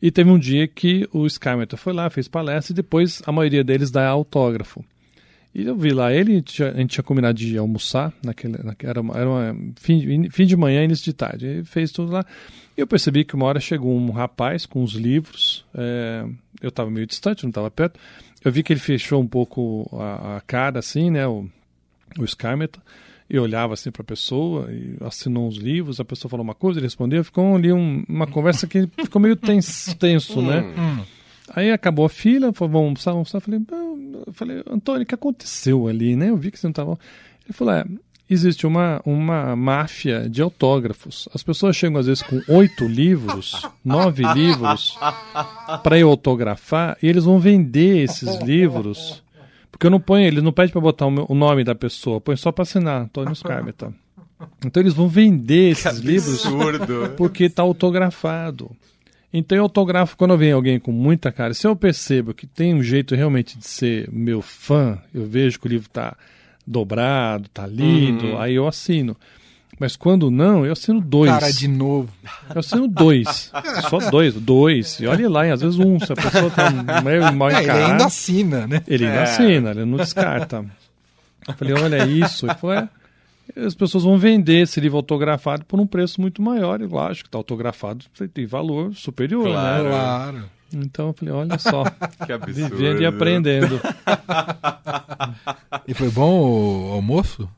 E 0.00 0.10
teve 0.10 0.30
um 0.30 0.38
dia 0.38 0.66
que 0.68 1.08
o 1.12 1.26
Skymeter 1.26 1.78
foi 1.78 1.92
lá, 1.92 2.08
fez 2.10 2.28
palestra, 2.28 2.72
e 2.72 2.76
depois 2.76 3.22
a 3.26 3.32
maioria 3.32 3.64
deles 3.64 3.90
dá 3.90 4.06
autógrafo. 4.08 4.84
E 5.54 5.64
eu 5.64 5.74
vi 5.74 5.90
lá 5.90 6.12
ele, 6.12 6.32
a 6.34 6.76
gente 6.78 6.86
tinha 6.88 7.02
combinado 7.02 7.38
de 7.38 7.56
almoçar, 7.56 8.12
naquele, 8.22 8.58
naque- 8.62 8.86
era, 8.86 9.00
uma- 9.00 9.14
era 9.16 9.28
uma, 9.28 9.56
fim, 9.80 10.28
fim 10.30 10.44
de 10.44 10.54
manhã, 10.54 10.84
início 10.84 11.04
de 11.06 11.14
tarde. 11.14 11.46
Ele 11.46 11.64
fez 11.64 11.90
tudo 11.90 12.12
lá. 12.12 12.26
E 12.76 12.80
eu 12.80 12.86
percebi 12.86 13.24
que 13.24 13.34
uma 13.34 13.46
hora 13.46 13.58
chegou 13.58 13.96
um 13.96 14.10
rapaz 14.10 14.66
com 14.66 14.82
os 14.82 14.92
livros, 14.92 15.64
eh, 15.74 16.26
eu 16.60 16.68
estava 16.68 16.90
meio 16.90 17.06
distante, 17.06 17.42
não 17.44 17.48
estava 17.48 17.70
perto. 17.70 17.98
Eu 18.44 18.52
vi 18.52 18.62
que 18.62 18.70
ele 18.72 18.80
fechou 18.80 19.20
um 19.22 19.26
pouco 19.26 19.88
a, 19.98 20.36
a 20.36 20.40
cara, 20.42 20.78
assim, 20.80 21.10
né, 21.10 21.26
o, 21.26 21.48
o 22.18 22.24
e 23.28 23.38
olhava 23.38 23.74
assim 23.74 23.90
para 23.90 24.02
a 24.02 24.04
pessoa, 24.04 24.70
e 24.72 24.96
assinou 25.04 25.48
uns 25.48 25.56
livros, 25.56 25.98
a 26.00 26.04
pessoa 26.04 26.30
falou 26.30 26.44
uma 26.44 26.54
coisa, 26.54 26.78
ele 26.78 26.86
respondeu, 26.86 27.24
ficou 27.24 27.56
ali 27.56 27.72
um- 27.72 28.04
uma 28.08 28.26
conversa 28.26 28.66
que 28.66 28.88
ficou 29.02 29.20
meio 29.20 29.34
tenso, 29.36 29.96
tenso 29.96 30.40
né? 30.42 30.60
Hum. 30.78 31.02
Aí 31.54 31.70
acabou 31.70 32.04
a 32.04 32.08
fila, 32.08 32.52
falou, 32.52 32.72
vamos 32.72 33.06
almoçar, 33.06 33.12
vamos 33.12 33.34
almoçar. 33.34 33.38
Eu 33.38 33.40
falei, 33.40 34.22
eu 34.26 34.32
falei, 34.32 34.62
Antônio, 34.70 35.02
o 35.02 35.06
que 35.06 35.14
aconteceu 35.14 35.86
ali, 35.88 36.14
né? 36.16 36.30
Eu 36.30 36.36
vi 36.36 36.50
que 36.50 36.58
você 36.58 36.66
não 36.66 36.70
estava. 36.72 36.98
Ele 37.44 37.52
falou, 37.52 37.74
é, 37.74 37.84
existe 38.28 38.66
uma, 38.66 39.00
uma 39.04 39.54
máfia 39.54 40.28
de 40.28 40.42
autógrafos. 40.42 41.28
As 41.32 41.42
pessoas 41.44 41.76
chegam 41.76 41.98
às 42.00 42.06
vezes 42.06 42.22
com 42.22 42.40
oito 42.48 42.84
livros, 42.84 43.62
nove 43.84 44.24
livros, 44.34 44.98
para 45.82 45.98
eu 45.98 46.08
autografar, 46.10 46.96
e 47.02 47.06
eles 47.08 47.24
vão 47.24 47.38
vender 47.38 48.02
esses 48.04 48.40
livros. 48.40 49.22
Porque 49.76 49.86
eu 49.86 49.90
não 49.90 50.00
ponho, 50.00 50.24
eles 50.26 50.42
não 50.42 50.52
pedem 50.52 50.72
para 50.72 50.80
botar 50.80 51.04
o, 51.06 51.34
nome 51.34 51.62
da 51.62 51.74
pessoa, 51.74 52.18
põe 52.18 52.34
só 52.34 52.50
para 52.50 52.62
assinar, 52.62 53.02
Antônio 53.02 53.34
Scarmeta. 53.36 53.92
Então 54.64 54.82
eles 54.82 54.94
vão 54.94 55.06
vender 55.06 55.72
esses 55.72 55.98
livros 55.98 56.44
porque 57.14 57.44
está 57.44 57.62
autografado. 57.62 58.70
Então 59.30 59.58
eu 59.58 59.64
autografo 59.64 60.16
quando 60.16 60.34
vem 60.38 60.50
alguém 60.52 60.80
com 60.80 60.90
muita 60.92 61.30
cara. 61.30 61.52
Se 61.52 61.66
eu 61.66 61.76
percebo 61.76 62.32
que 62.32 62.46
tem 62.46 62.74
um 62.74 62.82
jeito 62.82 63.14
realmente 63.14 63.58
de 63.58 63.66
ser 63.66 64.08
meu 64.10 64.40
fã, 64.40 64.98
eu 65.14 65.26
vejo 65.26 65.60
que 65.60 65.66
o 65.66 65.68
livro 65.68 65.88
está 65.88 66.16
dobrado, 66.66 67.44
está 67.44 67.66
lido, 67.66 68.28
Uhum. 68.28 68.40
aí 68.40 68.54
eu 68.54 68.66
assino. 68.66 69.14
Mas 69.78 69.94
quando 69.94 70.30
não, 70.30 70.64
eu 70.64 70.72
assino 70.72 71.00
dois. 71.00 71.30
Cara, 71.30 71.52
de 71.52 71.68
novo. 71.68 72.08
Eu 72.54 72.60
assino 72.60 72.88
dois. 72.88 73.52
Só 73.90 73.98
dois, 74.10 74.34
dois. 74.34 74.98
E 75.00 75.06
olha 75.06 75.28
lá, 75.28 75.46
e 75.46 75.50
às 75.50 75.60
vezes 75.60 75.78
um, 75.78 75.98
se 76.00 76.10
a 76.12 76.16
pessoa 76.16 76.50
tá 76.50 76.70
meio 77.02 77.30
mal 77.34 77.50
É, 77.50 77.54
ele 77.56 77.62
encarada. 77.64 77.86
ainda 77.92 78.06
assina, 78.06 78.66
né? 78.66 78.82
Ele 78.86 79.04
ainda 79.04 79.18
É. 79.18 79.22
assina, 79.24 79.70
ele 79.72 79.84
não 79.84 79.98
descarta. 79.98 80.64
Eu 81.46 81.54
falei, 81.54 81.74
olha 81.74 82.06
isso. 82.06 82.46
Ele 82.46 82.54
falou, 82.54 82.76
é. 82.76 82.88
As 83.64 83.74
pessoas 83.74 84.02
vão 84.02 84.18
vender 84.18 84.62
esse 84.62 84.80
livro 84.80 84.96
autografado 84.96 85.64
por 85.66 85.78
um 85.78 85.86
preço 85.86 86.20
muito 86.20 86.40
maior. 86.42 86.80
E 86.80 86.86
lógico, 86.86 87.28
está 87.28 87.38
autografado, 87.38 88.04
tem 88.34 88.44
valor 88.46 88.94
superior, 88.94 89.44
Claro. 89.44 89.84
né? 89.84 89.90
Claro. 89.90 90.44
Então 90.74 91.06
eu 91.08 91.12
falei, 91.12 91.32
olha 91.34 91.58
só, 91.58 91.84
Que 92.26 92.32
absurdo. 92.32 92.76
vivendo 92.76 93.02
e 93.02 93.06
aprendendo. 93.06 93.80
E 95.86 95.94
foi 95.94 96.10
bom 96.10 96.88
o 96.88 96.92
almoço? 96.94 97.48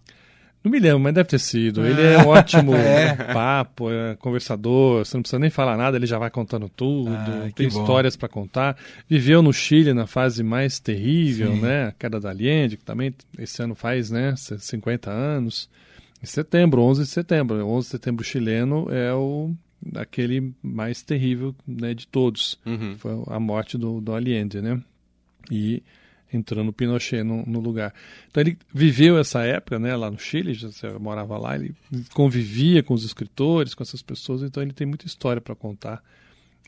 Não 0.63 0.71
me 0.73 0.79
lembro, 0.81 0.99
mas 1.01 1.15
deve 1.15 1.29
ter 1.29 1.39
sido. 1.39 1.87
Ele 1.87 2.03
é 2.03 2.19
um 2.19 2.29
ótimo 2.29 2.75
É. 2.77 3.15
papo, 3.33 3.91
é 3.91 4.17
conversador, 4.17 5.05
você 5.05 5.17
não 5.17 5.23
precisa 5.23 5.39
nem 5.39 5.51
falar 5.51 5.77
nada, 5.77 5.97
ele 5.97 6.07
já 6.07 6.19
vai 6.19 6.31
contando 6.31 6.69
tudo, 6.69 7.11
Ah, 7.15 7.49
tem 7.55 7.69
histórias 7.69 8.17
para 8.17 8.29
contar. 8.29 8.77
Viveu 9.09 9.41
no 9.41 9.53
Chile 9.53 9.95
na 9.95 10.07
fase 10.07 10.43
mais 10.43 10.79
terrível, 10.81 11.53
Sim. 11.53 11.61
né? 11.61 11.87
A 11.87 11.93
queda 11.93 12.19
da 12.21 12.31
Allende, 12.31 12.77
que 12.77 12.85
também 12.85 13.15
esse 13.39 13.63
ano 13.63 13.75
faz, 13.75 14.11
né, 14.11 14.35
50 14.37 15.11
anos. 15.11 15.69
Em 16.23 16.27
setembro, 16.27 16.83
11 16.83 17.03
de 17.03 17.09
setembro. 17.09 17.65
11 17.67 17.87
de 17.87 17.91
setembro 17.93 18.25
chileno 18.25 18.89
é 18.91 19.15
o 19.15 19.53
aquele 19.95 20.53
mais 20.61 21.03
terrível 21.03 21.55
né, 21.67 21.95
de 21.95 22.07
todos. 22.09 22.59
Uhum. 22.67 22.97
Foi 22.99 23.13
a 23.29 23.39
morte 23.39 23.79
do, 23.79 24.01
do 24.01 24.13
Allende, 24.13 24.61
né? 24.61 24.81
E 25.51 25.83
entrando 26.33 26.73
Pinochet 26.73 27.23
no, 27.23 27.45
no 27.47 27.61
lugar. 27.61 27.93
Então 28.31 28.41
ele 28.41 28.59
viveu 28.73 29.19
essa 29.19 29.43
época, 29.43 29.79
né, 29.79 29.95
lá 29.97 30.11
no 30.11 30.19
Chile, 30.19 30.55
já 30.55 30.69
você 30.69 30.91
morava 30.99 31.39
lá, 31.39 31.57
ele 31.57 31.75
convivia 32.13 32.83
com 32.83 32.95
os 32.95 33.05
escritores, 33.05 33.75
com 33.75 33.83
essas 33.83 34.03
pessoas, 34.03 34.43
então 34.43 34.63
ele 34.63 34.73
tem 34.73 34.87
muita 34.87 35.07
história 35.07 35.41
para 35.41 35.55
contar. 35.55 36.03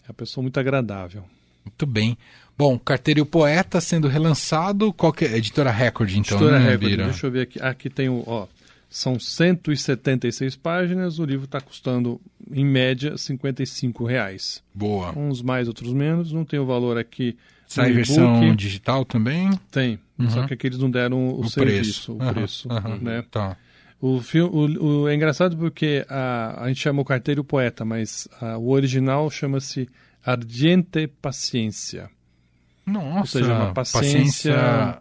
É 0.04 0.08
uma 0.08 0.14
pessoa 0.14 0.42
muito 0.42 0.58
agradável. 0.58 1.24
Muito 1.64 1.86
bem. 1.86 2.16
Bom, 2.56 2.78
Carteiro 2.78 3.20
e 3.20 3.22
o 3.22 3.26
Poeta 3.26 3.80
sendo 3.80 4.08
relançado. 4.08 4.92
Qual 4.92 5.12
que 5.12 5.24
é? 5.24 5.36
Editora 5.36 5.70
Record, 5.70 6.10
então, 6.10 6.36
Editora 6.36 6.58
né, 6.58 6.70
Record, 6.70 6.90
Bira? 6.90 7.04
deixa 7.04 7.26
eu 7.26 7.30
ver 7.30 7.42
aqui. 7.42 7.62
Aqui 7.62 7.90
tem 7.90 8.08
o, 8.08 8.24
ó, 8.26 8.46
são 8.90 9.20
176 9.20 10.56
páginas, 10.56 11.20
o 11.20 11.24
livro 11.24 11.44
está 11.44 11.60
custando, 11.60 12.20
em 12.50 12.64
média, 12.64 13.16
55 13.16 14.04
reais. 14.04 14.62
Boa. 14.74 15.16
Uns 15.16 15.40
mais, 15.40 15.68
outros 15.68 15.92
menos. 15.92 16.32
Não 16.32 16.44
tem 16.44 16.58
o 16.58 16.66
valor 16.66 16.98
aqui. 16.98 17.36
Sai 17.72 17.92
versão 17.92 18.54
digital 18.56 19.04
também? 19.04 19.50
Tem. 19.70 19.98
Uhum. 20.18 20.28
Só 20.30 20.46
que 20.46 20.54
aqui 20.54 20.66
eles 20.66 20.78
não 20.78 20.90
deram 20.90 21.28
o, 21.28 21.40
O 21.40 21.48
serviço, 21.48 22.14
o 22.16 22.20
Aham, 22.22 22.32
preço. 22.34 22.68
aham, 22.70 22.98
né? 23.00 23.24
Tá. 23.30 23.56
O 24.00 24.20
filme, 24.20 24.50
o, 24.52 25.02
o- 25.02 25.08
é 25.08 25.14
engraçado 25.14 25.56
porque 25.56 26.04
a, 26.08 26.64
a 26.64 26.68
gente 26.68 26.80
chama 26.80 27.00
o 27.00 27.04
carteiro 27.04 27.44
poeta, 27.44 27.84
mas 27.84 28.26
a- 28.40 28.58
o 28.58 28.70
original 28.70 29.30
chama-se 29.30 29.88
Ardiente 30.24 31.06
Paciência. 31.22 32.10
Nossa, 32.84 33.18
Ou 33.20 33.26
seja, 33.26 33.54
uma 33.54 33.72
paciência- 33.72 34.98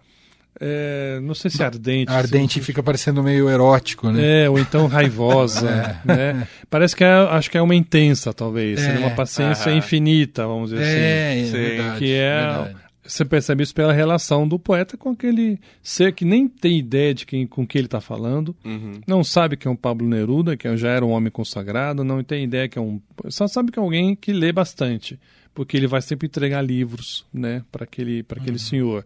é, 0.60 1.20
não 1.22 1.34
sei 1.34 1.50
se 1.50 1.63
ardente. 1.63 2.12
Ardente 2.12 2.62
fica 2.62 2.84
parecendo 2.84 3.24
meio 3.24 3.50
erótico, 3.50 4.10
né? 4.12 4.44
É, 4.44 4.50
ou 4.50 4.60
então 4.60 4.88
raivosa, 4.88 5.70
é. 6.06 6.34
né? 6.34 6.48
Parece 6.70 6.96
que 6.96 7.04
é, 7.04 7.12
acho 7.12 7.50
que 7.50 7.58
é 7.58 7.62
uma 7.62 7.75
intensa, 7.75 8.34
talvez. 8.34 8.80
É. 8.82 8.98
uma 9.00 9.12
paciência 9.12 9.72
infinita, 9.72 10.46
vamos 10.46 10.72
dizer 10.72 10.84
é, 10.84 11.42
assim. 11.42 11.50
É, 11.50 11.51
verdade, 11.51 12.00
que 12.00 12.13
é 12.13 12.42
verdade. 12.42 12.89
Você 13.10 13.25
percebe 13.25 13.63
isso 13.63 13.74
pela 13.74 13.92
relação 13.92 14.48
do 14.48 14.60
poeta 14.60 14.96
com 14.96 15.10
aquele 15.10 15.60
ser 15.82 16.13
que 16.13 16.24
nem 16.24 16.48
tem 16.48 16.78
ideia 16.78 17.12
de 17.12 17.25
quem, 17.25 17.48
com 17.48 17.66
quem 17.66 17.80
ele 17.80 17.88
está 17.88 18.00
falando, 18.00 18.56
Uhum. 18.63 19.01
não 19.08 19.24
sabe 19.24 19.58
que 19.58 19.68
é 19.68 19.72
um 19.72 19.75
Pablo 19.75 20.08
Neruda, 20.08 20.56
que 20.56 20.78
já 20.78 20.89
era 20.89 21.04
um 21.04 21.10
homem 21.10 21.32
consagrado, 21.32 22.04
não 22.04 22.24
tem 22.24 22.44
ideia 22.44 22.70
que 22.70 22.78
é 22.78 22.82
um. 22.82 23.01
Só 23.30 23.48
sabe 23.48 23.72
que 23.72 23.80
é 23.80 23.82
alguém 23.82 24.16
que 24.16 24.32
lê 24.32 24.51
bastante, 24.51 25.20
porque 25.56 25.75
ele 25.75 25.88
vai 25.88 26.04
sempre 26.04 26.28
entregar 26.28 26.62
livros 26.62 27.25
né, 27.34 27.63
para 27.72 27.84
aquele, 27.84 28.22
pra 28.22 28.39
aquele 28.39 28.60
senhor. 28.60 29.04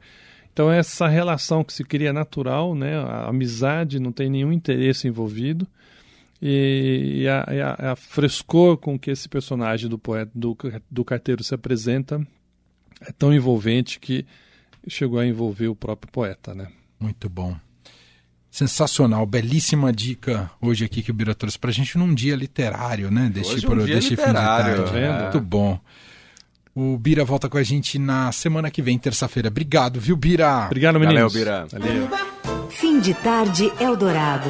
Então, 0.54 0.72
essa 0.72 1.08
relação 1.08 1.64
que 1.64 1.74
se 1.74 1.84
cria 1.84 2.14
natural, 2.14 2.76
né, 2.76 2.96
a 3.00 3.28
amizade, 3.28 4.00
não 4.00 4.12
tem 4.12 4.30
nenhum 4.30 4.54
interesse 4.54 5.08
envolvido. 5.08 5.68
E, 6.42 7.22
e 7.24 7.28
a, 7.28 7.42
a- 7.88 7.92
a 7.94 7.96
frescor 7.96 8.78
com 8.78 9.00
que 9.00 9.10
esse 9.10 9.28
personagem 9.28 9.90
do 9.90 9.98
poeta 9.98 10.32
do, 10.36 10.56
do 10.92 11.04
carteiro 11.04 11.44
se 11.44 11.56
apresenta 11.56 12.22
é 13.02 13.12
tão 13.12 13.34
envolvente 13.34 14.00
que 14.00 14.26
chegou 14.88 15.20
a 15.20 15.26
envolver 15.26 15.68
o 15.70 15.76
próprio 15.76 16.12
poeta, 16.12 16.54
né? 16.54 16.68
Muito 17.00 17.30
bom. 17.30 17.56
Sensacional, 18.52 19.26
belíssima 19.26 19.92
dica 19.92 20.52
hoje 20.62 20.86
aqui 20.86 21.02
que 21.02 21.10
o 21.10 21.14
Bira 21.14 21.34
trouxe 21.34 21.58
pra 21.58 21.72
gente 21.72 21.98
num 21.98 22.14
dia 22.14 22.36
literário, 22.36 23.10
né? 23.10 23.28
Deste, 23.34 23.56
Hoje 23.56 23.66
é 23.66 23.70
um 23.70 23.72
pro- 23.72 23.86
dia 23.86 23.96
deste 23.96 24.12
literário, 24.12 24.76
fim 24.76 24.84
de 24.84 24.92
tarde. 24.92 24.98
é. 25.06 25.22
Muito 25.24 25.42
bom. 25.42 25.80
O 26.76 26.98
Bira 26.98 27.24
volta 27.24 27.48
com 27.48 27.58
a 27.58 27.64
gente 27.64 28.00
na 28.00 28.32
semana 28.32 28.72
que 28.72 28.82
vem, 28.82 28.98
terça-feira. 28.98 29.50
Obrigado, 29.50 30.00
viu, 30.00 30.16
Bira? 30.16 30.66
Obrigado, 30.66 30.96
Valeu, 30.96 31.10
meninos. 31.10 31.34
Bira. 31.34 31.68
Valeu. 31.72 32.10
Fim 32.70 33.00
de 33.00 33.14
tarde 33.14 33.72
Eldorado. 33.80 34.50